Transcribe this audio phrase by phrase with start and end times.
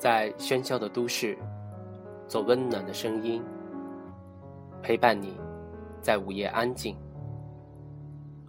[0.00, 1.36] 在喧嚣的都市，
[2.26, 3.42] 做温暖的声音，
[4.80, 5.38] 陪伴你，
[6.00, 6.96] 在午夜安静。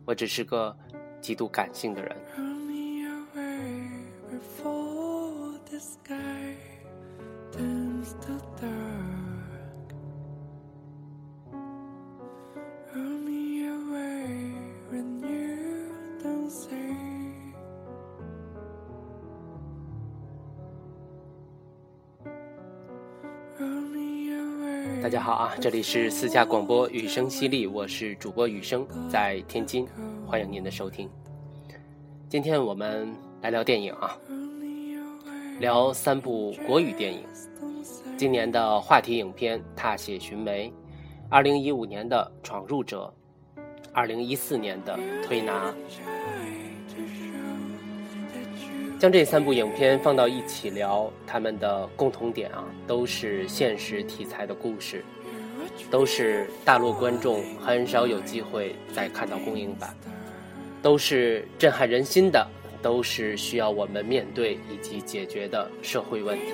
[0.05, 0.73] 我只是个
[1.19, 2.15] 极度感性的人。
[25.61, 29.87] 这里是私家广播雨声犀利，我是主播雨声，在天津，
[30.25, 31.07] 欢迎您的收听。
[32.27, 34.17] 今天我们来聊电影啊，
[35.59, 37.23] 聊三部国语电影。
[38.17, 40.67] 今年的话题影片《踏雪寻梅》，
[41.29, 43.13] 二零一五年的《闯入者》，
[43.93, 45.71] 二零一四年的《推拿》。
[48.99, 55.03] 将这三部影片放到一起聊，他们的共同点啊，都是现实题材的故事，
[55.89, 59.95] 都是大陆观众很少有机会再看到公映版，
[60.81, 62.45] 都是震撼人心的，
[62.81, 66.45] 都是需要我们面对以及解决的社会问题。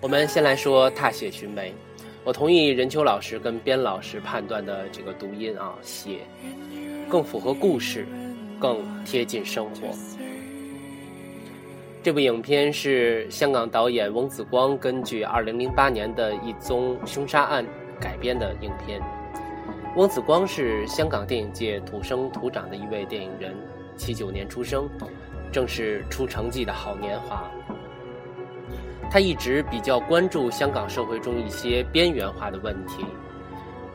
[0.00, 1.70] 我们先来说《踏雪寻梅》，
[2.24, 6.20] 我同意任秋老师跟边老师判断的这个读音啊，写
[7.08, 8.06] 更符合故事。
[8.60, 9.96] 更贴近生活。
[12.00, 17.66] 这部影片是香港导演翁子光根据2008年的一宗凶杀案
[18.00, 19.02] 改编的影片。
[19.96, 23.54] 翁子光是香港电影界土生土长的一位电影人
[23.96, 24.88] ，79年出生，
[25.50, 27.50] 正是出成绩的好年华。
[29.10, 33.04] 他一直比较关注香港社会中一些边缘化的问题。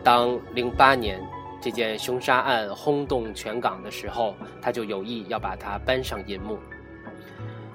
[0.04, 1.20] 当08年。
[1.62, 6.60] 这件凶杀案轰动全港的时候，他就有意要把它搬上银幕。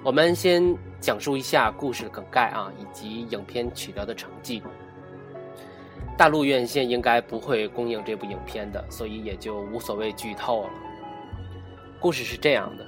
[0.04, 4.62] 我们先讲述一下故事梗概啊，以及影片取得的成绩。
[6.16, 10.70] 大陆院线应该不会公映这部影片的，所以也就无所谓剧透了。
[12.00, 12.86] 故事是这样的：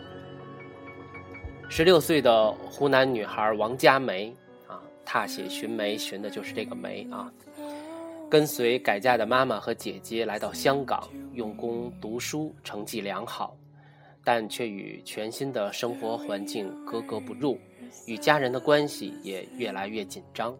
[1.68, 4.34] 十六岁的湖南女孩王佳梅
[4.68, 7.30] 啊，踏雪寻梅，寻的就是这个梅啊。
[8.30, 13.56] 跟随改嫁的妈妈和姐姐来到香港，用功读书，成绩良好，
[14.24, 17.58] 但却与全新的生活环境格格不入，
[18.06, 20.56] 与家人的关系也越来越紧张。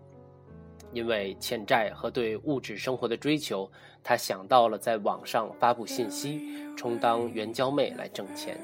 [0.92, 3.70] 因为欠债和对物质生活的追求，
[4.02, 6.40] 他想到了在网上发布信息，
[6.76, 8.60] 充当援交妹来挣钱。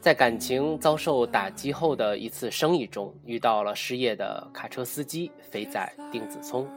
[0.00, 6.68] 在感情遭受打击后的一次生意中，遇到了失业的卡车司机肥仔丁子聪，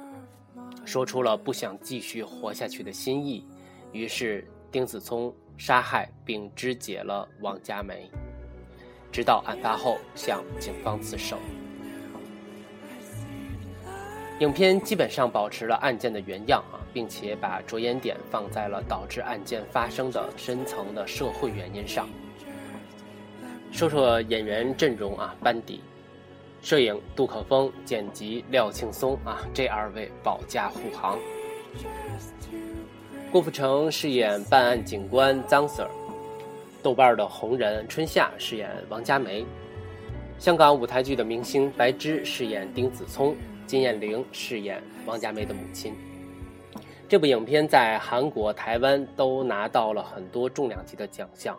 [0.83, 3.45] 说出了不想继续活下去的心意。
[3.91, 8.09] 于是，丁子聪杀害并肢解了王佳梅，
[9.11, 11.37] 直到案发后向警方自首。
[14.39, 22.09] 影片基本上保持了案件的原样啊，并且把着眼点放在了导致案件发生的深层的社会原因上。
[23.71, 25.83] 说说演员阵容啊，班底，
[26.61, 31.19] 摄影杜可风，剪辑廖庆松啊，这二位保驾护航。
[33.31, 35.87] 郭富城饰演办案警官张 Sir，
[36.83, 39.45] 豆瓣的红人春夏饰演王佳梅，
[40.37, 43.33] 香港舞台剧的明星白芝饰演丁子聪，
[43.65, 45.95] 金燕玲饰演王佳梅的母亲。
[47.07, 51.57] 这部影片在韩国、台湾都拿到了很多重量级的奖项。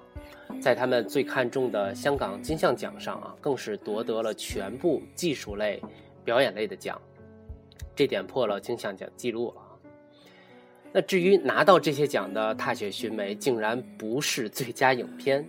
[0.61, 5.81] 在他们最看重的香港金像奖上啊，更是夺得了全部技术类、
[6.23, 7.01] 表演类的奖，
[7.97, 9.62] 这点破了金像奖记录了。
[10.95, 15.49] 那至于拿到这些奖的《踏雪寻梅》，竟然不是最佳影片。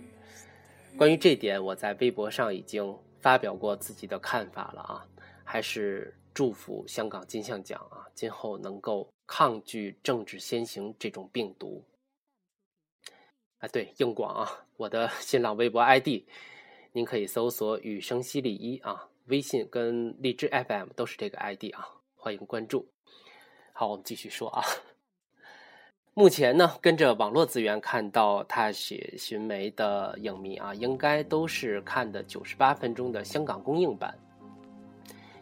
[0.96, 5.06] 关于这点，我在微博上已经发表过自己的看法了啊，
[5.44, 11.84] 还是祝福香港金像奖啊，今后能够抗拒政治先行这种病毒。
[13.58, 16.24] 啊，对，硬广啊，我的 新浪微博 ID，
[16.92, 22.88] 您可以搜索“雨声犀利一”啊，微信跟荔枝 FM 都是这个 ID 啊，欢迎关注。
[23.74, 24.64] 好，我们继续说啊。
[26.16, 34.16] 目前呢，跟着网络资源看到《踏雪寻梅》的影迷啊，应该都是看的九十八分钟的香港公映版。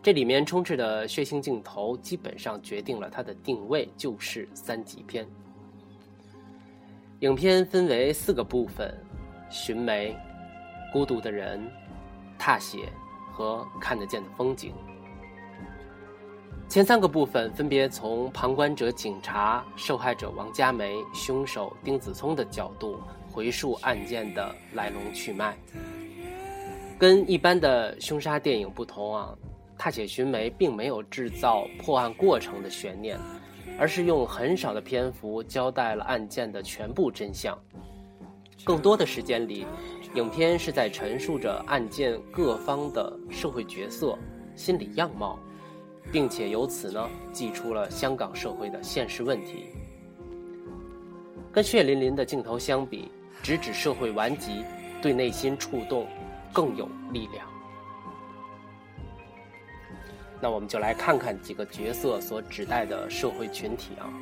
[0.03, 5.29] 这里面充斥的血腥镜头，基本上决定了它的定位就是三级片。
[7.21, 8.99] 影片分为四个部分：
[9.51, 10.17] 寻梅、
[10.91, 11.61] 孤独的人、
[12.39, 12.91] 踏雪
[13.31, 14.73] 和看得见的风景。
[16.73, 22.97] 前三个部分分别从旁观者警察、受害者王佳梅、凶手丁子聪的角度，
[23.31, 25.55] 回述案件的来龙去脉。
[26.99, 29.37] 跟一般的凶杀电影不同啊，
[29.79, 33.21] 《踏雪寻梅》并没有制造破案过程的悬念，
[33.79, 37.55] 而是用很少的篇幅交代了案件的全部真相。
[38.65, 39.67] 更多的时间里，
[40.15, 44.17] 影片是在陈述着案件各方的社会角色、
[44.57, 45.39] 心理样貌，
[46.13, 49.67] 并且由此呢，寄出了香港社会的现实问题。
[51.51, 53.11] 跟血淋淋的镜头相比，
[53.43, 54.63] 直指社会顽疾，
[55.01, 56.07] 对内心触动。
[56.55, 57.47] 更有力量。
[60.39, 64.13] 那我们就来看看几个角色所指代的社会群体啊。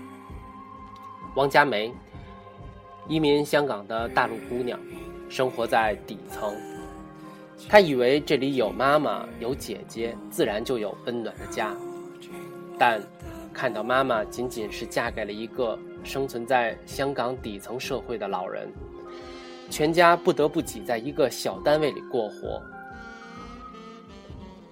[1.34, 1.93] 王佳梅，
[3.08, 4.78] 移民香港的大陆姑娘，
[5.28, 6.54] 生活在底层。
[7.68, 11.74] 她以为这里有妈妈有姐姐，自然就有温暖的家。
[12.78, 13.00] 但
[13.52, 18.68] 看到妈妈仅仅是嫁给了一个生存在香港底层社会的老人。
[19.68, 22.60] 全家不得不挤在一个小单位里过活，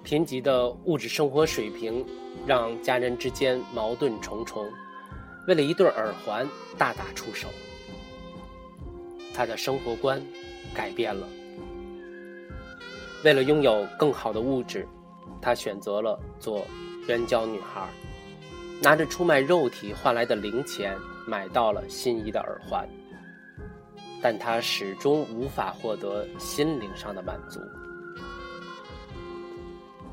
[0.02, 2.04] 贫瘠的物质生活水平
[2.44, 4.66] 让家人之间矛盾重重，
[5.46, 7.46] 为了一对耳环大打出手。
[9.32, 10.20] 他的生活观
[10.74, 11.28] 改变了，
[13.24, 14.86] 为了拥有更好的物质，
[15.40, 16.64] 他选择了做
[17.08, 17.88] 援交女孩，
[18.82, 22.88] 拿着出卖肉体换来的零钱买到了心仪的耳环。
[24.20, 27.60] 但他始终无法获得心灵上的满足。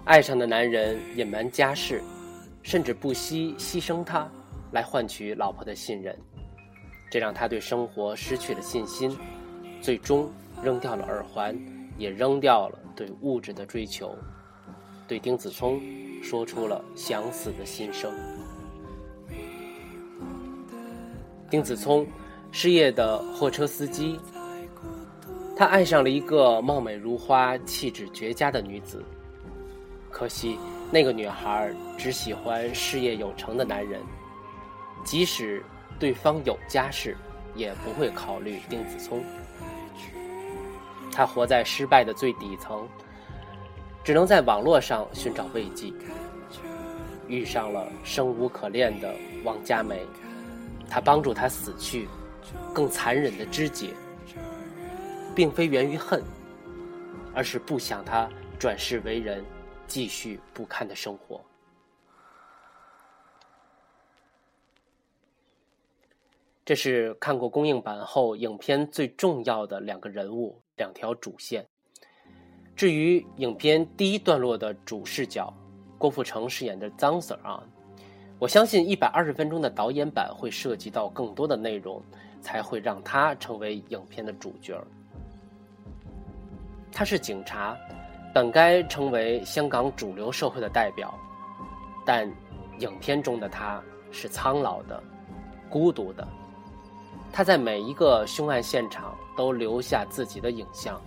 [0.04, 2.04] 爱上的男人隐瞒家事，
[2.62, 4.30] 甚至不惜牺牲他
[4.72, 6.16] 来换取老婆的信任，
[7.10, 9.18] 这让他对生活失去了信心，
[9.82, 10.32] 最终
[10.62, 11.58] 扔掉了耳环，
[11.98, 14.16] 也扔掉了对物质的追求，
[15.08, 15.82] 对丁子聪
[16.24, 18.12] 说出了想死的心声。
[21.50, 22.08] 丁子聪。
[22.52, 24.18] 失业的货车司机，
[25.58, 29.04] 他爱上了一个貌美如花、气质绝佳的女子。
[30.10, 30.58] 可惜，
[30.90, 34.02] 那个女孩只喜欢事业有成的男人，
[35.04, 35.62] 即使
[36.00, 37.18] 对方有家室，
[37.56, 39.22] 也不会考虑丁子聪。
[41.16, 42.86] 他活在失败的最底层，
[44.04, 45.94] 只能在网络上寻找慰藉。
[47.30, 49.16] 遇上了生无可恋的
[49.46, 50.06] 王佳梅，
[50.90, 52.10] 他帮助他死去。
[52.74, 53.92] 更残忍的肢解，
[55.34, 56.22] 并非源于恨，
[57.34, 58.30] 而是不想他
[58.60, 59.44] 转世为人，
[59.88, 61.42] 继续不堪的生活。
[66.66, 71.66] 这是看过公映版后影片最重要的两个人物，两条主线。
[72.76, 75.54] 至于影片第一段落的主视角，
[75.98, 77.64] 郭富城饰演的张 Sir 啊，
[78.40, 82.04] 我相信一百二十分钟的导演版会涉及到更多的内容。
[82.42, 84.80] 才会让他成为影片的主角。
[86.92, 87.76] 他是警察，
[88.36, 91.12] 本该成为香港主流社会的代表，
[92.06, 92.32] 但
[92.78, 95.02] 影片中的他是苍老的、
[95.72, 96.28] 孤独的。
[97.36, 101.02] 他在每一个凶案现场都留下自己的影像，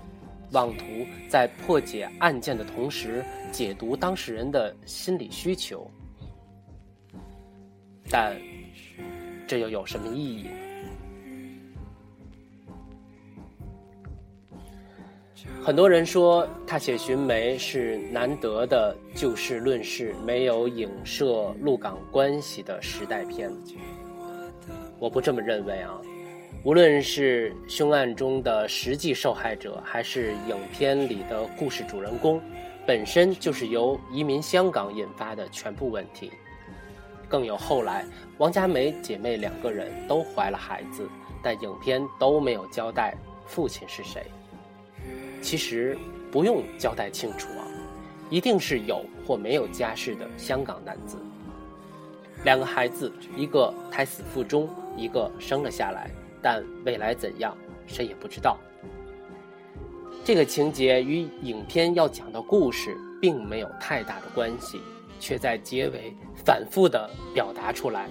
[0.53, 0.85] 妄图
[1.27, 5.91] 在破解案件的同时解读当事人的心理需求。
[8.11, 8.37] 但
[9.47, 10.49] 这又有什么意义？
[15.65, 23.51] 很多人说《他写寻梅》是难得的就事论事、没有影射陆港关系的时代片。
[24.99, 25.99] 我不这么认为啊！
[26.65, 32.43] 无论是凶案中的实际受害者，还是影片里的故事主人公，
[32.85, 36.33] 本身就是由移民香港引发的全部问题。
[37.29, 38.05] 更有后来
[38.39, 41.09] 王佳梅姐妹两个人都怀了孩子，
[41.43, 43.15] 但影片都没有交代
[43.47, 44.27] 父亲是谁。
[45.41, 45.97] 其实
[46.33, 47.63] 不用交代清楚啊，
[48.29, 51.17] 一定是有或没有家世的香港男子。
[52.45, 56.11] 两个孩子，一个胎死腹中，一个生了下来，
[56.43, 58.59] 但未来怎样，谁也不知道。
[60.25, 64.81] 这个情节与影片要讲的故事并没有太大的关系，
[65.19, 66.15] 却在结尾
[66.45, 68.09] 反复的表达出来。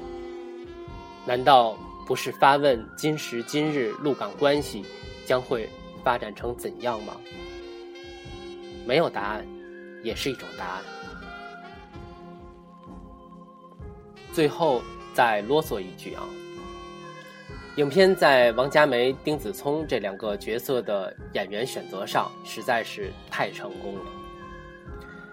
[1.25, 4.85] 难道不是发问今时今日陆港关系
[5.25, 5.69] 将会？
[6.03, 7.17] 发展成怎样吗？
[8.85, 9.45] 没有答案，
[10.01, 10.81] 也是一种答案。
[14.31, 14.81] 最后
[15.13, 16.23] 再啰嗦一句啊，
[17.77, 24.01] 影片在王佳梅、丁子聪这两个角色的演员选择上实在是太成功了。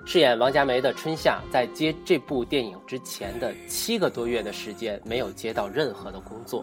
[0.05, 6.63] 饰演王佳梅的春夏，在接这部电影之前的七个多月的时间，没有接到任何的工作。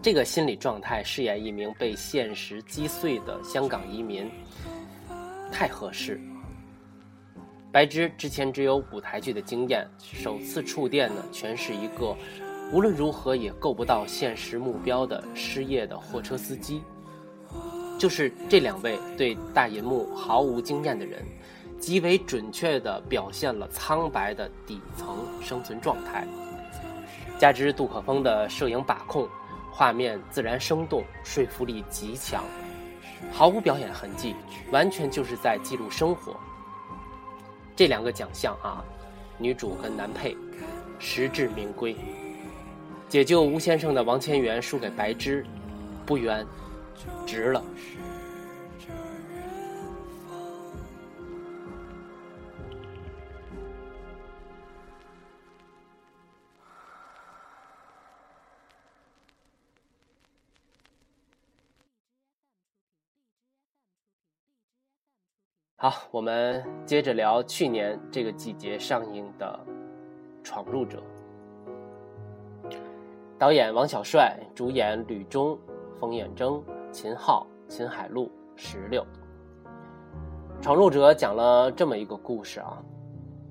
[0.00, 4.26] 这个心理状态饰演一名被现实击碎的香港移民，
[5.52, 6.18] 太合适。
[7.70, 12.16] 白芝之前只有舞台剧的经验，首次触电呢，全是一个
[12.72, 16.82] 无论如何也够不到现实目标的失业的货车司机。
[17.98, 21.24] 就是这两位对大银幕毫无经验的人，
[21.78, 26.26] 极为准确地表现了苍白的底层生存状态。
[27.38, 29.26] 加之杜可风的摄影把控，
[29.70, 32.44] 画面自然生动，说服力极强，
[33.32, 34.34] 毫无表演痕迹，
[34.70, 36.36] 完全就是在记录生活。
[37.74, 38.84] 这两个奖项啊，
[39.38, 40.36] 女主跟男配，
[40.98, 41.96] 实至名归。
[43.08, 45.44] 解救吴先生的王千源输给白芝，
[46.04, 46.46] 不冤。
[47.26, 47.62] 值了。
[65.78, 69.60] 好，我们接着聊去年这个季节上映的
[70.42, 70.98] 《闯入者》，
[73.38, 75.58] 导演王小帅，主演吕中、
[76.00, 76.62] 冯远征。
[76.90, 79.04] 秦昊、秦海璐、石榴。
[80.62, 82.82] 闯入者讲了这么一个故事啊，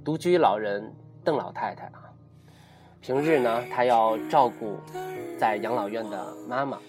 [0.04, 0.92] 独居老人
[1.24, 2.10] 邓老太太啊，
[3.00, 4.78] 平日呢，她要照顾
[5.38, 6.80] 在养老院的妈妈，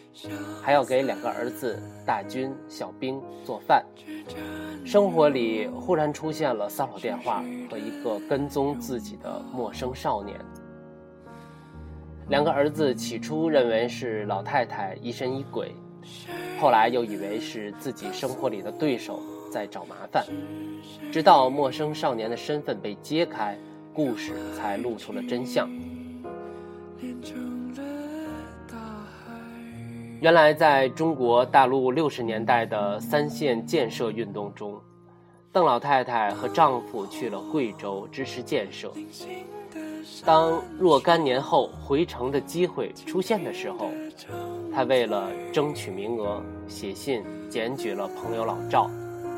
[0.62, 3.84] 还要给两个儿子大军、小兵做饭。
[4.86, 10.40] 生活里忽然出现了骚扰电话和一个跟踪自己的陌生少年。
[12.28, 15.75] 两个儿子起初认为是老太太疑神疑鬼。
[16.61, 20.25] 后来又以为是自己生活里的对手在找麻烦，
[21.12, 23.56] 直到陌生少年的身份被揭开，
[23.92, 25.68] 故事才露出了真相。
[30.21, 34.80] 原来，在中国大陆六十年代的三线建设运动中，
[35.56, 38.92] 邓老太太和丈夫去了贵州支持建设。
[40.22, 43.90] 当若干年后回城的机会出现的时候，
[44.70, 48.90] 她为了争取名额，写信检举了朋友老赵，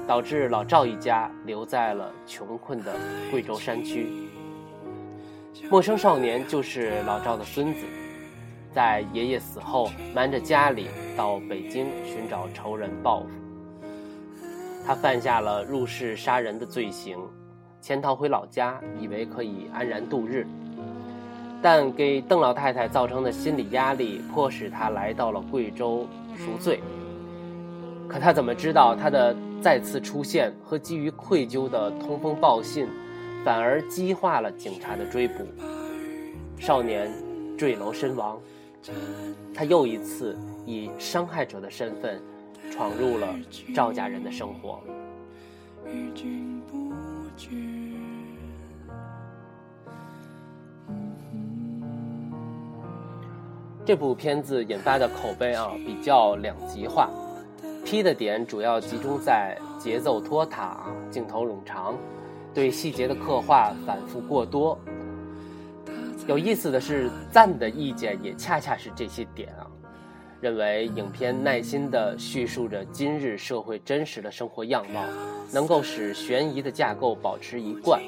[0.08, 2.96] 导致老赵一家留在了穷困的
[3.30, 4.08] 贵州山区。
[5.70, 7.86] 陌生少年就是老赵的孙子，
[8.74, 13.28] 在爷爷死后瞒着家里到北京寻找仇人报复。
[14.88, 17.18] 他犯下了入室杀人的罪行，
[17.78, 20.46] 潜逃回老家，以为可以安然度日。
[21.60, 26.80] 但给邓老太太造成的心理压力，迫使他来到了贵州赎罪。
[28.08, 32.88] 可他怎么知道，他的再次出现和基于愧疚的通风报信，
[33.44, 35.46] 反而激化了警察的追捕。
[36.56, 37.12] 少年
[37.58, 38.40] 坠楼身亡，
[39.52, 42.18] 他又一次以伤害者的身份，
[42.70, 43.34] 闯入了
[43.74, 44.80] 赵家人的生活。
[53.84, 57.08] 这部片子引发的口碑啊比较两极化，
[57.86, 61.96] 批的点主要集中在节奏拖沓、镜头冗长、
[62.52, 64.78] 对细节的刻画反复过多。
[66.26, 69.64] 有意思的是，赞的意见也恰恰是这些点啊，
[70.40, 75.02] 认为影片耐心地叙述着今日社会真实的生活样貌，
[75.52, 78.00] 能够使悬疑的架构保持一贯，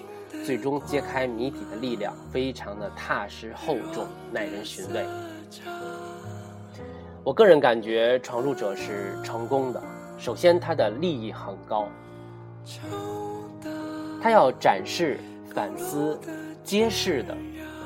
[0.44, 5.04] 最终揭开谜底的力量非常的踏实厚重，耐人寻味。
[7.24, 9.82] 我个人感觉《闯入者》是成功的。
[10.16, 11.88] 首先，它的利益很高，
[14.22, 15.18] 它要展示、
[15.52, 16.16] 反思、
[16.62, 17.36] 揭示的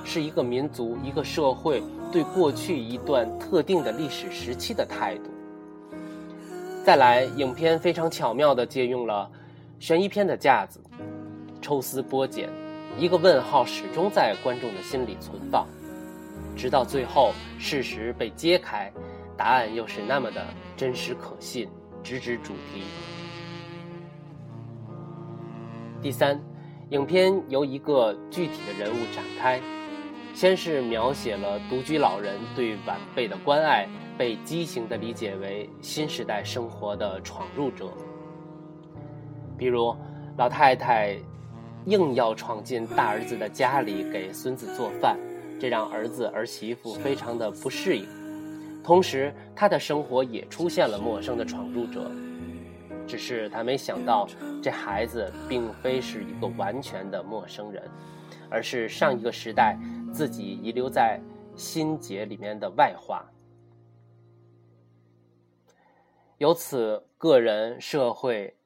[0.05, 1.83] 是一个民族、一个社会
[2.15, 5.33] 对过去一段特定的历史时期的态度。
[6.85, 9.29] 再来，影片非常巧妙地借用了
[9.81, 10.81] 悬疑片的架子，
[11.61, 12.49] 抽丝剥茧，
[12.97, 15.67] 一个问号始终在观众的心里存放。
[16.55, 18.93] 直到最后，事实被揭开，
[19.37, 21.69] 答案又是那么的真实可信，
[22.01, 22.85] 直指主题。
[26.01, 26.41] 第三，
[26.91, 29.61] 影片由一个具体的人物展开，
[30.35, 33.89] 先是描写了独居老人对晚辈的关爱，
[34.19, 37.89] 被畸形的理解为新时代生活的闯入者。
[39.57, 39.97] 比如，
[40.37, 41.17] 老太太
[41.87, 45.17] 硬要闯进大儿子的家里给孙子做饭。
[45.61, 48.07] 这让儿子儿媳妇非常的不适应，
[48.83, 52.11] 同时他的生活也出现了陌生的闯入者，
[53.07, 54.27] 只是他没想到
[54.61, 57.83] 这孩子并非是一个完全的陌生人，
[58.51, 59.79] 而是上一个时代
[60.13, 61.21] 自己遗留在
[61.57, 63.25] 心结里面的外化。
[66.39, 68.57] 由此，个人、社会、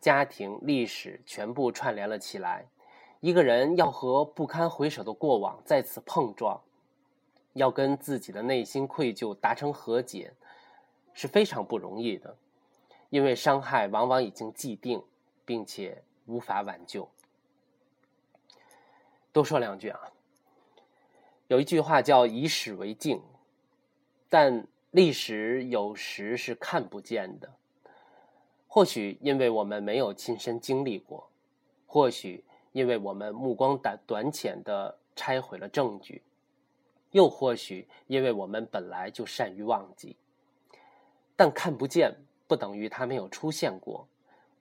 [0.00, 2.66] 家庭、历史全部串联了起来。
[3.20, 6.60] 一个人要和不堪回首的过往再次碰撞，
[7.52, 10.32] 要跟自己的内心愧疚达成和解，
[11.12, 12.36] 是非常不容易的，
[13.10, 15.02] 因为伤害往往已经既定，
[15.44, 17.08] 并且无法挽救。
[19.38, 20.00] 多说两句啊，
[21.46, 23.22] 有一句话叫“以史为镜”，
[24.28, 27.48] 但历史有时是看不见的，
[28.66, 31.30] 或许因为我们没有亲身经历过，
[31.86, 32.44] 或许。
[32.72, 36.22] 因为我们目光短短浅的拆毁了证据，
[37.10, 40.14] 又或许因为我们本来就善于忘记。
[41.34, 42.14] 但看不见
[42.46, 44.06] 不等于它没有出现过，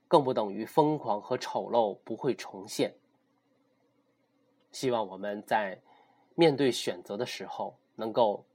[0.08, 2.92] 更不等于疯狂和丑陋不会重现。
[4.72, 5.80] 希望我们在
[6.36, 8.46] 面对选择的时候，能够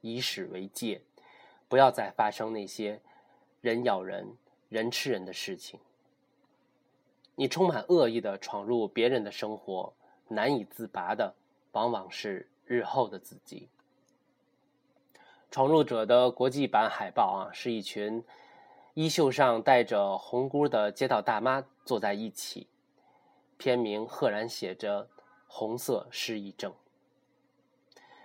[0.00, 1.02] 以史为戒，
[1.68, 3.00] 不要再发生那些
[3.60, 4.36] 人咬人、
[4.68, 5.80] 人吃人的事情。
[7.34, 9.92] 你充满恶意的闯入别人的生活，
[10.28, 11.34] 难以自拔的，
[11.72, 13.68] 往往是日后的自己。
[15.50, 18.22] 闯入者的国际版海报啊，是一群
[18.94, 22.68] 衣袖上带着红箍的街道大妈坐在一起，
[23.56, 25.08] 片名赫然写着
[25.56, 26.74] “红色失忆症”。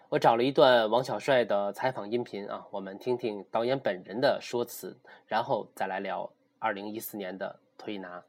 [0.09, 8.19] 我找了一段王小帅的采访音频啊，我们听听导演本人的说辞，然后再来聊二零一四年的推拿。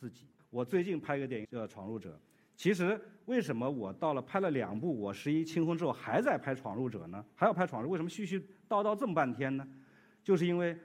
[0.00, 2.10] 自己，我最近拍一个电影叫《闯入者》。
[2.56, 7.24] 其实为什么我到了拍了两部《我十一》《清空》之后，还在拍《闯入者》呢？
[7.36, 9.64] 还要拍《闯入》，为什么絮絮叨叨这么半天呢？
[10.24, 10.76] 就是因为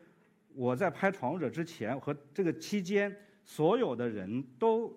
[0.53, 4.95] 我在拍《闯入者》之前和这个期间，所有的人都，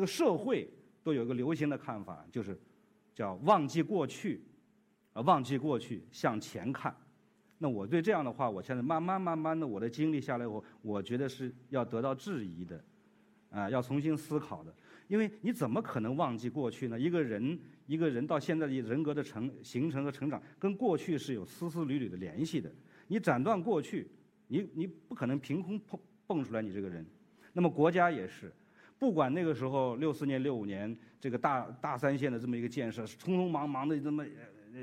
[0.00, 0.66] 这个社会
[1.02, 2.58] 都有一个流行的看法，就是
[3.14, 4.40] 叫忘记过去，
[5.12, 6.96] 啊，忘记过去，向前看。
[7.58, 12.82] 那我对这样的话，我现在慢慢慢慢的，我的经历下来以后，我觉得是要得到质疑的。
[13.50, 14.74] 啊，要重新思考的，
[15.06, 16.98] 因为你怎么可能忘记过去呢？
[16.98, 22.72] 一个人，一个人到现在的人格的成形成和成长，跟过去是有丝丝缕缕的联系的。
[23.06, 24.10] 你斩断过去，
[24.46, 27.04] 你你不可能凭空蹦蹦出来你这个人。
[27.52, 28.50] 那么国家也是，
[29.00, 34.24] 不管那个时候六四年、六五年这个大大三线的这么一个建设，匆匆忙忙的这么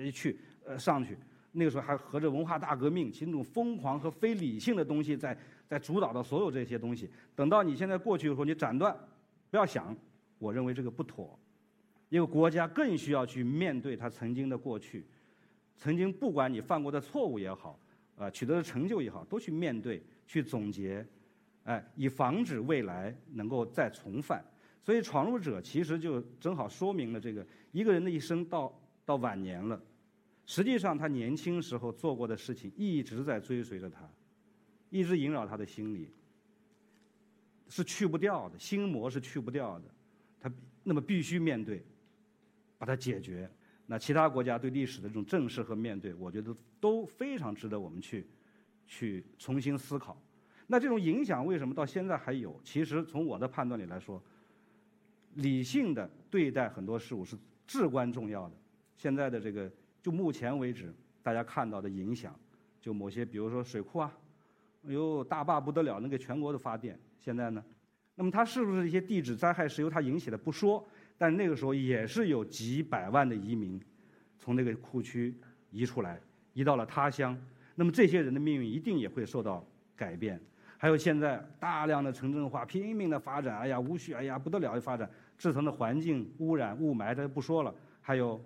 [0.03, 1.17] 一去呃上去，
[1.53, 5.37] 那个时候还合着文化大革命，其实那种疯狂和非理性的东西在。
[5.69, 8.97] 在主导的所有这些东西，等到你现在过去的时候，你斩断，
[9.51, 9.93] 不要想，
[10.39, 11.37] 我认为这个不妥，
[12.07, 15.05] 因为国家更需要去面对他曾经的过去，
[15.75, 17.77] 曾经不管你犯过的错误也好，
[18.15, 21.05] 啊，取得的成就也好，都去面对，去总结，
[21.67, 24.43] 哎，以防止未来能够再重犯。
[24.81, 28.73] 所以，闯入者其实就正好说明了这个一个人的一生到
[29.05, 29.81] 到晚年了，
[30.45, 34.09] 实际上他年轻时候做过的事情一直在追随着他。
[34.89, 36.09] 一直萦绕他的心里，
[37.67, 39.85] 是去不掉的，心魔是去不掉的，
[40.39, 40.49] 他
[40.83, 41.83] 那么必须面对，
[42.77, 43.51] 把它解决。
[43.85, 48.25] 那其他国家对历史的这种正视和面对，我觉得都非常值得我们去
[48.85, 50.17] 去重新思考。
[50.67, 52.59] 那这种影响为什么到现在还有？
[52.63, 54.21] 其实从我的判断里来说，
[55.35, 58.55] 理性的对待很多事物是至关重要的。
[58.95, 59.71] 现在的这个，
[60.03, 62.37] 就目前为止大家看到的影响，
[62.81, 64.11] 就某些比如说水库啊。
[64.87, 66.99] 哎哟，大坝不得了，能给全国的发电。
[67.19, 67.63] 现在呢，
[68.15, 70.85] 那么它是不是一些地质灾害是由它引起的不说，
[71.17, 73.81] 但那个时候也是有几百万的移民
[74.37, 75.35] 从那个库区
[75.71, 76.21] 移出来，
[76.53, 77.37] 移到了他乡。
[77.75, 80.39] 那么这些人的命运一定也会受到改变。
[80.77, 87.73] 还有现在大量的城镇化拼命的发展，哎呀，无序，哎呀，不得了的发展，制成的环境污染、雾霾，这不说了。
[88.01, 88.39] 还有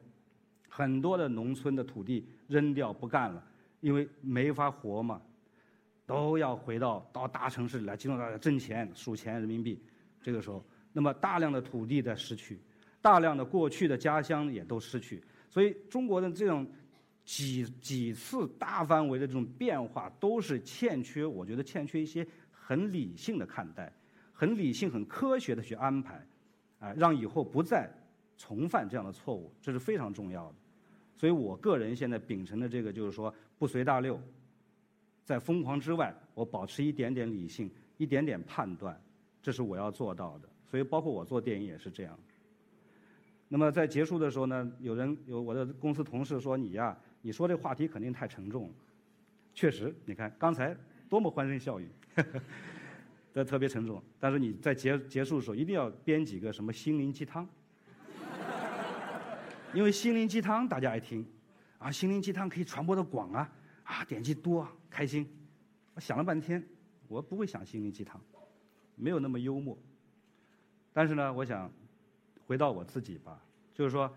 [0.70, 3.44] 很多的农村的土地扔掉不干了，
[3.82, 5.22] 因为没法活嘛。
[6.08, 9.82] 都要回到到大城市里来，集中大家挣钱、数钱人民币。
[10.22, 12.60] 这个时候，那么大量的土地在失去，
[13.02, 15.24] 大量的过去的家乡也都失去。
[15.50, 16.68] 所以，中国的这种
[17.24, 23.92] 几几次大范围的这种变化，都是欠缺，我觉得欠缺一些很理性的看待，
[24.34, 26.26] 很理性、很科学的去安排，
[26.80, 27.90] 啊，让以后不再
[28.38, 30.56] 重犯这样的错误，这是非常重要的。
[31.16, 34.20] 所以我个人现在秉承的这个，就是说不随大流。
[35.24, 39.00] 在疯狂之外，我保持一点点理性，一点点判断，
[39.42, 40.50] 这是我要做到的。
[40.70, 42.20] 所以，包括我做电影也是这样。
[43.48, 48.72] 那么，在结束的时候呢，有人有我的公司同事说：“你呀，你说这话题肯定太沉重。”
[49.54, 50.76] 确实，你看刚才
[51.10, 51.90] 多么欢声笑语，
[53.34, 54.02] 这特别沉重。
[54.20, 57.48] 但是你在结结束的时候，一定要编几个什么心灵鸡汤，
[59.74, 61.26] 因为心灵鸡汤大家爱听，
[61.78, 63.52] 啊，心灵鸡汤可以传播的广啊。
[63.84, 65.28] 啊，点击多开心。
[65.96, 66.64] 我想了半天，
[67.10, 68.22] 我不会想心灵鸡汤，
[68.96, 69.78] 没有那么幽默。
[70.94, 71.70] 但是呢，我想
[72.46, 74.10] 回到我自己吧，就是说，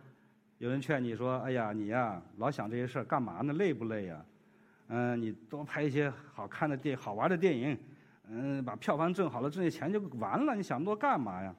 [0.58, 3.52] 有人劝你说：“哎呀，你呀，老想这些事儿干嘛呢？
[3.54, 4.24] 累不累呀？
[4.88, 7.78] 嗯，你多拍一些好看的电、好玩的电影，
[8.28, 10.54] 嗯，把票房挣好了，挣些钱就完了。
[10.54, 11.54] 你想那么多干嘛呀？”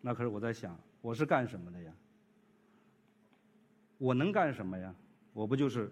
[0.00, 1.92] 那可是我在想，我是干什么的呀？
[3.98, 4.92] 我能干什么呀？
[5.32, 5.90] 我不就是，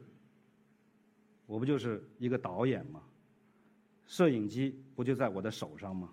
[1.47, 3.01] 我不就是一个导演吗？
[4.07, 6.13] 摄影机不就在我的手上吗？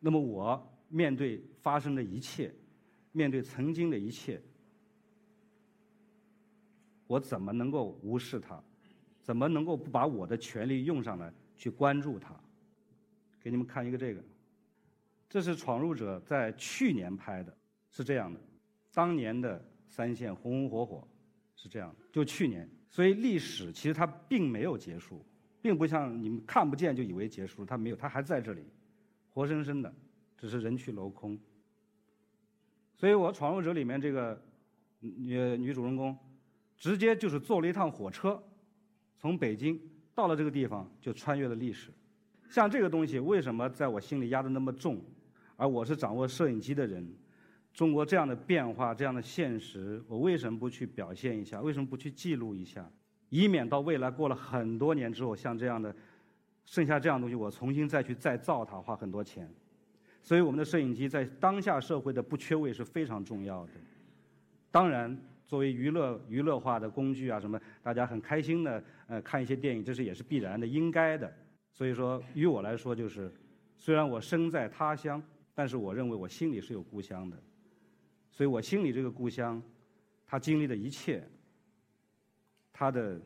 [0.00, 2.54] 那么我面对发生的一切，
[3.12, 4.40] 面对曾经的一切，
[7.06, 8.62] 我怎么能够无视它？
[9.22, 12.34] 怎么能够不把我的权利用上来去关注它？
[13.40, 14.22] 给你们看一个这个，
[15.28, 17.56] 这是《闯入者》在去年拍的，
[17.90, 18.40] 是这样的，
[18.92, 19.64] 当年的。
[19.90, 21.08] 三线红红火火，
[21.56, 21.96] 是这样的。
[22.12, 25.24] 就去年，所以历史其实它并没有结束，
[25.62, 28.62] 并不像你们看不见就以为结束了，它没有，它还在这里，
[29.30, 29.92] 活生生的，
[30.36, 31.36] 只是人去楼空。
[32.98, 34.36] 所以我《闯入者》里面这个
[34.98, 36.16] 女女主人公，
[36.76, 38.42] 直接就是坐了一趟火车，
[39.16, 39.80] 从北京
[40.16, 41.92] 到了这个地方，就穿越了历史。
[42.50, 45.00] 像这个东西，为什么在我心里压得那么重？
[45.54, 47.08] 而我是掌握摄影机的人。
[47.72, 51.60] 中国这样的变化，这样的现实，我为什么不去表现一下？
[51.60, 52.90] 为什么不去记录一下？
[53.28, 55.94] 以免到未来过了很多年之后，像这样的
[56.64, 59.48] 剩下这样东西，我重新再去再造它，花很多钱。
[60.28, 63.72] 所以，我们的摄影机在当下社会的不缺位是非常重要的。
[64.70, 71.34] 当然，作为娱乐娱乐化的工具啊，什么大家很开心的呃看一些电影，这是也是必然的、应该的。
[71.72, 73.32] 所以说，于我来说，就是
[73.78, 75.22] 虽然我身在他乡，
[75.54, 77.42] 但是我认为我心里是有故乡的。
[78.30, 79.62] 所以我心里这个故乡，
[80.26, 81.26] 他经历的一切，
[82.70, 83.18] 他的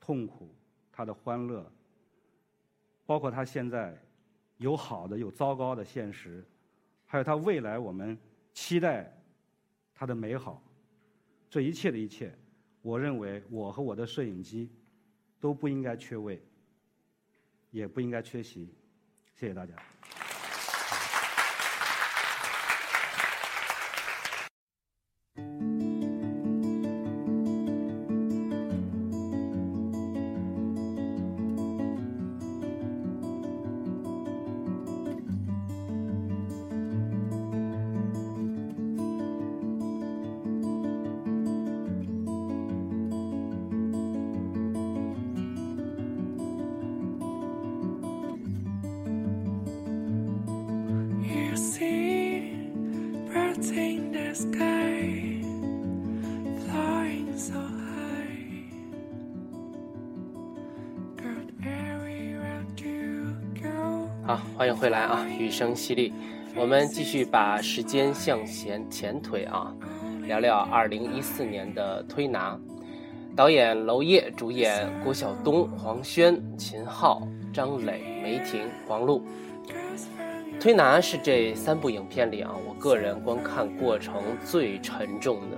[0.00, 0.54] 痛苦，
[0.90, 1.70] 他的欢乐，
[3.04, 3.94] 包括他现在
[4.58, 6.44] 有好的有糟糕的现实，
[7.06, 8.18] 还有他未来我们
[8.52, 9.12] 期待
[9.94, 10.62] 他的美好，
[11.50, 12.32] 这一切的一切，
[12.82, 14.70] 我认为我和我的摄影机
[15.40, 16.40] 都不应该缺位，
[17.70, 18.72] 也不应该缺席。
[19.34, 19.74] 谢谢大家。
[64.84, 65.26] 回来啊！
[65.38, 66.12] 雨声淅沥，
[66.54, 69.74] 我们继续把时间向前前推啊，
[70.26, 72.54] 聊聊二零一四年的《推拿》，
[73.34, 79.24] 导演娄烨，主演郭晓东、黄轩、秦昊、张磊、梅婷、黄璐。
[80.60, 85.56] 《推拿》是这三部影片里啊，我个人观看过程最沉重的。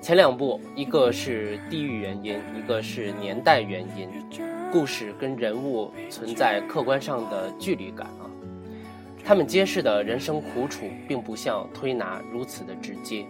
[0.00, 4.08] 前两部，一个是地域原因，一个是年代原因。
[4.70, 8.28] 故事跟人物存在客观上的距离感啊，
[9.24, 13.24] 他们揭示的人生苦楚，并不像推拿如此的直接。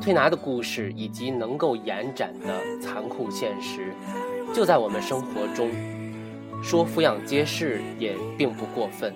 [0.00, 3.92] 推拿的故事以及能够延展的残酷现实，
[4.52, 5.70] 就在我们生活中，
[6.62, 9.14] 说俯仰皆是也并不过分。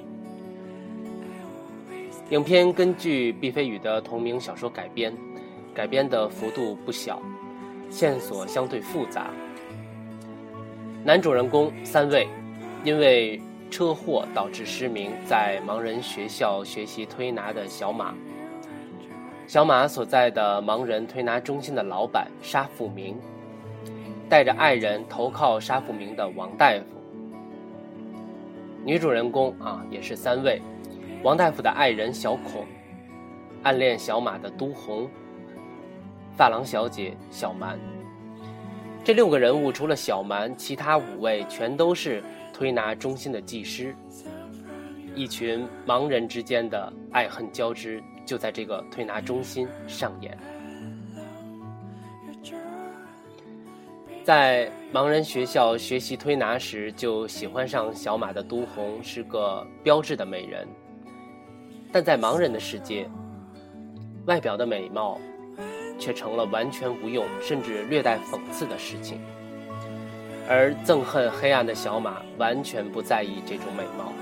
[2.31, 5.13] 影片根据毕飞宇的同名小说改编，
[5.75, 7.21] 改编的幅度不小，
[7.91, 9.31] 线索相对复杂。
[11.07, 12.27] 男主人公三位，
[12.83, 13.41] 因为
[13.71, 18.13] 车祸导致失明，在盲人学校学习推拿的小马。
[19.47, 23.17] 小马所在的盲人推拿中心的老板沙富明，
[24.29, 26.87] 带着爱人投靠沙富明的王大夫。
[28.85, 30.61] 女主人公啊也是三位，
[31.23, 32.67] 王大夫的爱人小孔，
[33.63, 35.09] 暗恋小马的都红，
[36.37, 37.79] 发廊小姐小蛮。
[39.07, 42.21] 这六个人物除了小蛮，其他五位全都是
[42.53, 43.95] 推拿中心的技师。
[45.15, 50.37] 一群盲人之间的爱恨交织，就在这个推拿中心上演。
[54.25, 60.67] 在盲人学校学习推拿时，就喜欢上小马的都红是个标致的美人，
[61.93, 63.09] 但在盲人的世界，
[64.27, 65.21] 外表的美貌
[65.99, 69.21] 却成了完全无用，甚至略带讽刺的事情。
[70.49, 74.13] 而憎恨黑暗的小马完全不在意这种美貌，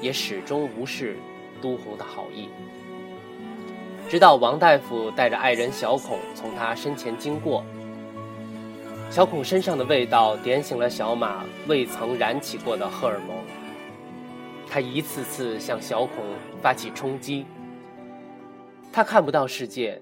[0.00, 1.16] 也始终无视
[1.60, 2.48] 都红的好意。
[4.08, 7.64] 直到王大夫带着爱人小孔从他身前经过，
[9.10, 13.36] 小孔身上的味道点醒了小马未曾燃起过的荷尔蒙。
[14.68, 16.24] 他一次次向小孔
[16.62, 17.44] 发起冲击。
[18.92, 20.00] 他看不到世界，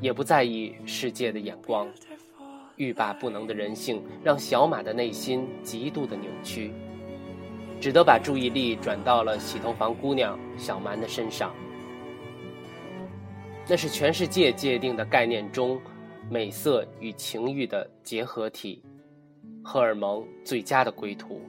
[0.00, 1.88] 也不在意世界的眼光。
[2.76, 6.72] 欲罢不能的人性让小马的内心极度的扭曲，
[7.78, 11.54] 只得把注意力转到了洗头房姑娘小蛮的身上。
[13.68, 15.80] 那是全世界界定的概念中，
[16.30, 18.82] 美色与情欲的结合体，
[19.62, 21.40] 荷尔蒙最佳的归途。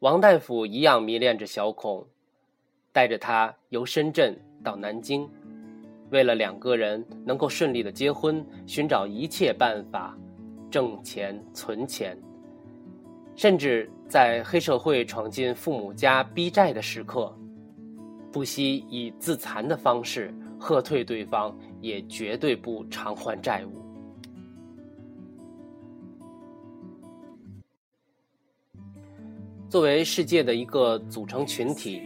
[0.00, 2.06] 王大夫一样迷恋着小孔，
[2.96, 5.28] 带着他由深圳到南京。
[6.08, 10.16] 为了两个人能够顺利的结婚，寻找一切办法，
[10.70, 12.16] 挣钱存钱，
[13.34, 17.30] 甚至在黑社会闯进父母家逼债的时刻，
[18.32, 23.72] 不惜以自残的方式喝退对方，也绝对不偿还债务。
[29.68, 32.00] 作为世界的一个组成群体，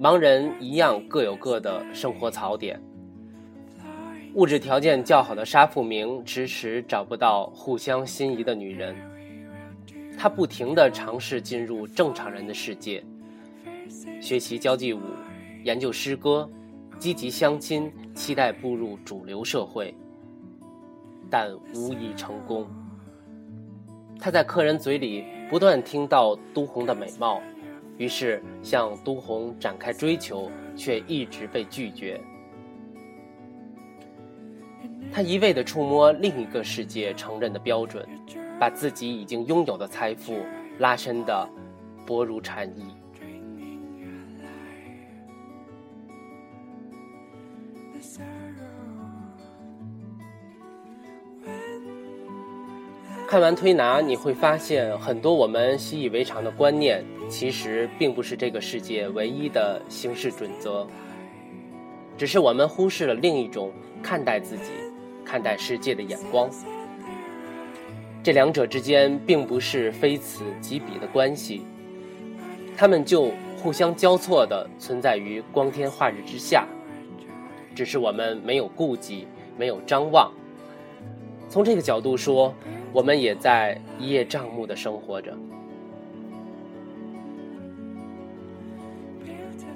[0.00, 2.80] 盲人一样各有各的生活槽点。
[4.34, 8.96] 物质条件较好的沙富明迟迟找不到互相心仪的女人，
[10.18, 13.04] 他不停地尝试进入正常人的世界，
[14.20, 15.00] 学习交际舞，
[15.62, 16.50] 研究诗歌，
[16.98, 19.94] 积极相亲，期待步入主流社会，
[21.30, 22.66] 但无一成功。
[24.18, 27.40] 他在客人嘴里不断听到都红的美貌，
[27.98, 32.20] 于是向都红展开追求，却一直被拒绝。
[35.12, 38.06] 他一味地触摸另一个世界承认的标准，
[38.58, 40.38] 把自己已经拥有的财富
[40.78, 41.48] 拉伸的
[42.06, 42.93] 薄如蝉翼。
[53.34, 60.86] 看完推拿，你会发现很多我们习以为常的观念，其实并不是这个世界唯一的行事准则，
[62.16, 64.70] 只是我们忽视了另一种看待自己。
[65.24, 66.48] 看待世界的眼光，
[68.22, 71.62] 这两者之间并不是非此即彼的关系，
[72.76, 76.68] 他们就互相交错的存在于光天化日之下，
[77.74, 79.26] 只是我们没有顾忌，
[79.58, 80.32] 没有张望。
[81.48, 82.54] 从这个角度说，
[82.94, 85.36] 我们也在一叶障目的生活着。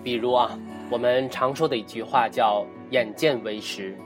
[0.05, 0.57] 比如啊，
[0.89, 3.99] 我们常说的一句话叫“眼见为实”。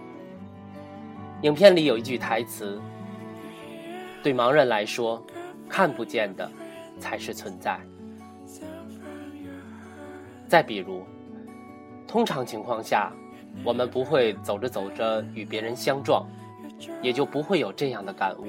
[1.43, 2.81] 影片里有一句台词
[4.25, 5.23] ：“对盲人来说，
[5.69, 6.51] 看不见的
[6.99, 7.79] 才是存在。”
[10.49, 11.03] 再比如，
[12.09, 13.13] 通常情况下，
[13.63, 16.27] 我们不会走着走着与别人相撞，
[17.03, 18.47] 也就不会有这样的感悟：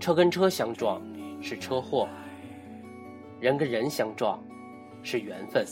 [0.00, 1.00] 车跟车相撞
[1.42, 2.08] 是车祸，
[3.38, 4.42] 人跟人相撞
[5.02, 5.62] 是缘分，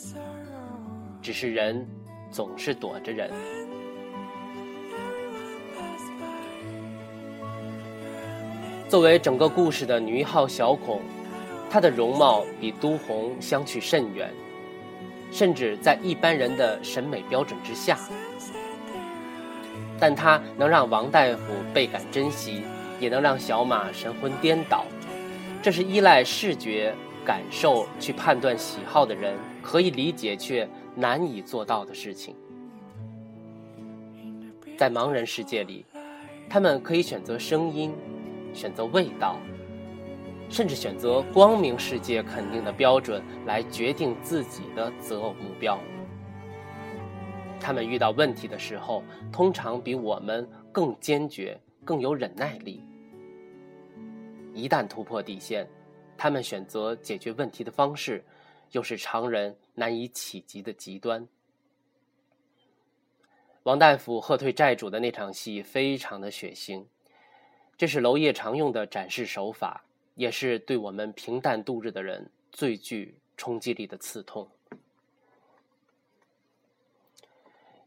[1.23, 1.89] 只是人
[2.31, 3.31] 总是躲着人。
[8.87, 11.01] 作为整个故事的女一号小孔，
[11.71, 14.31] 她的容貌比都红相去甚远，
[15.33, 17.99] 甚至在一般人的审美标准之下。
[19.99, 22.63] 但她能让王大夫倍感珍惜，
[23.01, 24.85] 也能让小马神魂颠倒，
[25.63, 32.35] 这是依赖视觉感受去判断喜好的人可以理解却难以做到的事情。
[34.77, 35.85] 在盲人世界里，
[36.49, 37.93] 他们可以选择声音。
[38.55, 39.37] 选择味道，
[40.49, 45.79] 甚至选择光明世界肯定的标准来决定自己的择偶目标。
[47.61, 52.83] 他们遇到问题的时候，通常比我们更坚决、更有忍耐力。
[54.59, 55.67] 一旦突破底线，
[56.17, 58.25] 他们选择解决问题的方式，
[58.73, 61.27] 又是常人难以企及的极端。
[63.63, 66.85] 王大夫喝退债主的那场戏非常的血腥。
[67.77, 69.85] 这是娄烨常用的展示手法，
[70.17, 74.49] 也是对我们平淡度日的人最具冲击力的刺痛。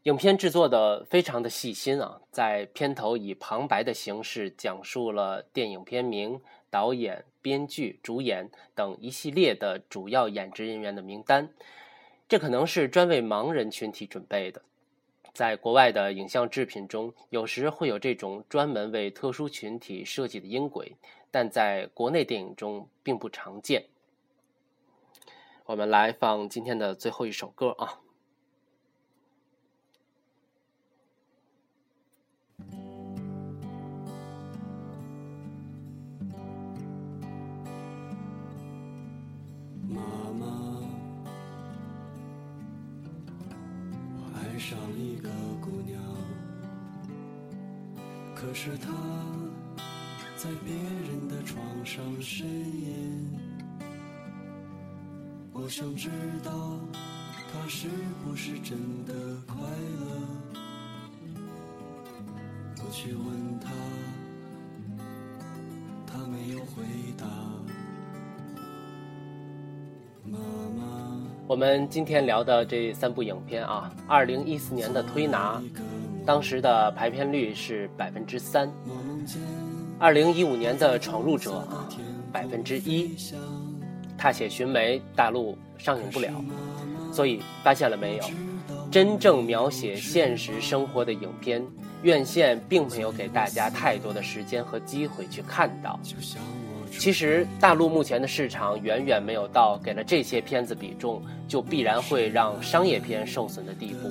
[0.04, 6.40] 影片制作的非常的细心啊，在片头以旁白的形式讲述了电影片名、
[6.72, 11.50] 导演、编剧、主演等一系列的主要演职人员的名单。
[12.26, 14.62] 这可能是专为盲人群体准备的。
[15.34, 20.96] 在国外的影像制品中，有时会有这种专门为特殊群体设计的音轨，
[21.30, 23.84] 但在国内电影中并不常见。
[25.66, 28.01] 我们来放今天的最后一首歌啊。
[44.62, 45.28] 上一个
[45.60, 46.00] 姑娘，
[48.32, 48.92] 可是她
[50.36, 53.28] 在别人的床上呻吟。
[55.52, 56.08] 我想知
[56.44, 56.78] 道
[57.52, 57.88] 她是
[58.24, 59.12] 不是真的
[59.48, 60.06] 快乐。
[62.84, 63.72] 我去问她，
[66.06, 66.84] 她没有回
[67.18, 67.26] 答。
[71.52, 75.60] 我们今天聊的这三部影片啊，二零一四年的《推拿》，
[76.24, 78.66] 当时的排片率是百分之三；
[79.98, 81.86] 二零一五年的《闯入者》啊，
[82.32, 83.08] 百分之一。
[84.16, 86.32] 《踏雪寻梅》大陆上映不了，
[87.12, 88.24] 所以发现了没有？
[88.90, 91.62] 真正描写现实生活的影片，
[92.02, 96.00] 院线并没有给大家太多的时间和机会去看到。
[96.98, 104.08] 其实，大陆目前的市场远远没有到给了这些片子比重就必然会让商业片受损的地步。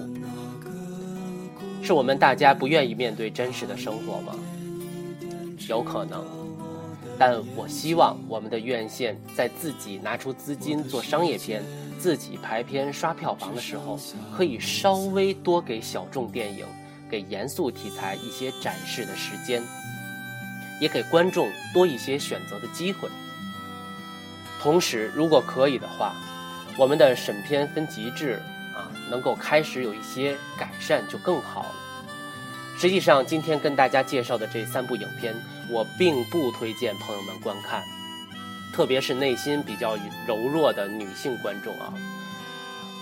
[1.84, 4.36] 是我们大家不愿意面对真实的生活吗？
[5.70, 6.26] 有可能，
[7.18, 11.64] 但我希望我们的院线在自己拿出资金做商业片、
[11.98, 13.98] 自己排片刷票房的时候，
[14.36, 16.66] 可以稍微多给小众电影、
[17.10, 19.64] 给严肃题材一些展示的时间。
[20.82, 23.08] 也给观众多一些选择的机会。
[24.60, 26.14] 同时，如果可以的话，
[26.76, 28.42] 我们的审片分级制
[28.76, 31.76] 啊，能够开始有一些改善就更好了。
[32.78, 35.36] 实际上，今天跟大家介绍的这三部影片，
[35.70, 37.84] 我并不推荐朋友们观看，
[38.74, 41.94] 特别是内心比较柔弱的女性观众啊。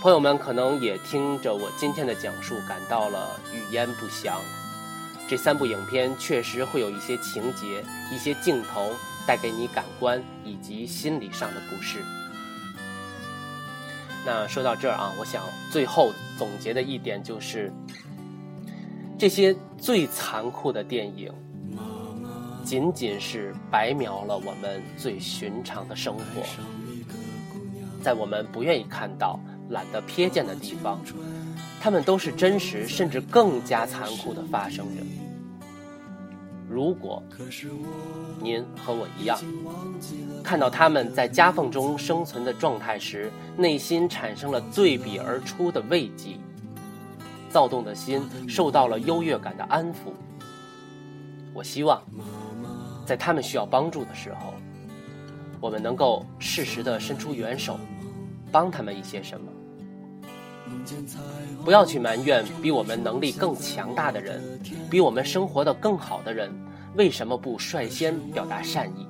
[0.01, 4.41] 朋友们可能也听着我今天的讲述，感到了语焉不详。
[5.29, 8.91] 这三部影片确实会有一些情节、一些镜头
[9.27, 11.99] 带给你感官以及心理上的不适。
[14.25, 17.71] 那说到这儿啊，我想最后总结的一点就是，
[19.19, 21.31] 这些最残酷的电影，
[22.65, 26.43] 仅仅是白描了我们最寻常的生活，
[28.01, 29.39] 在我们不愿意看到、
[29.69, 30.99] 懒得瞥见的地方。
[31.81, 35.03] 他们都是真实，甚至更加残酷的发生着。
[36.69, 37.23] 如果
[38.41, 39.39] 您和我一样，
[40.43, 46.37] 看到他们在夹缝中生存的状态时，内心产生了对比而出的慰藉，
[47.49, 50.13] 躁动的心受到了优越感的安抚。
[51.53, 52.03] 我希望，
[53.05, 54.53] 在他们需要帮助的时候，
[55.59, 57.79] 我们能够适时的伸出援手，
[58.51, 59.51] 帮他们一些什么。
[61.63, 66.51] 不要去埋怨比我们能力更强大的人，比我们生活的更好的人，
[66.95, 69.08] 为什么不率先表达善意？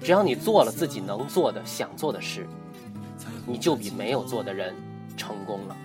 [0.00, 2.46] 只要你做了自己能做的、想做的事，
[3.46, 4.74] 你就比没有做的人
[5.16, 5.76] 成功了。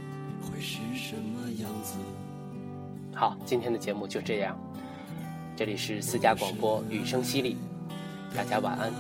[3.14, 4.60] 好，今天的节目就这样。
[5.56, 7.56] 这里是私家广播，雨声淅沥，
[8.36, 8.92] 大家晚安，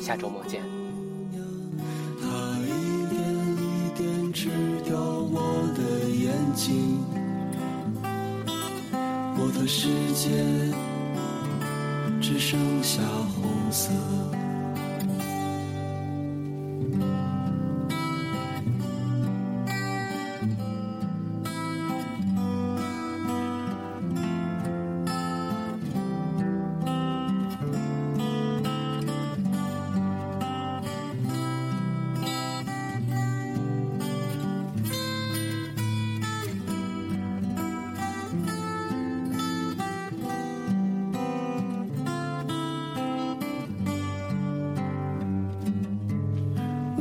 [0.00, 0.85] 下周末见。
[9.38, 10.30] 我的世界
[12.18, 13.02] 只剩下
[13.34, 13.90] 红色。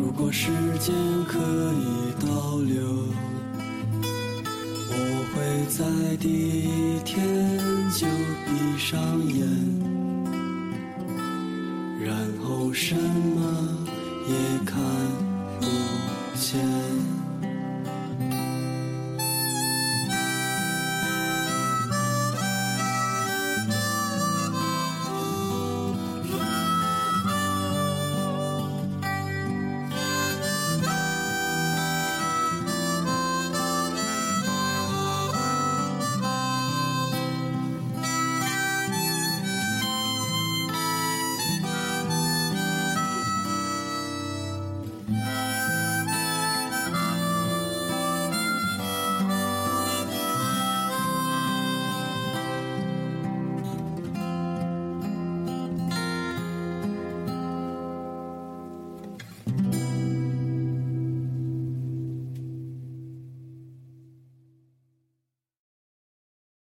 [0.05, 0.93] 如果时间
[1.27, 2.79] 可以倒流，
[4.91, 4.93] 我
[5.33, 7.17] 会在第一天
[7.91, 8.05] 就
[8.45, 9.01] 闭上
[9.33, 9.49] 眼，
[11.99, 13.41] 然后什么
[14.27, 14.79] 也看
[15.59, 15.65] 不
[16.37, 17.14] 见。